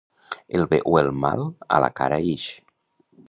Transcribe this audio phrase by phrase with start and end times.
[0.59, 1.45] El bé o el mal
[1.77, 2.47] a la cara ix.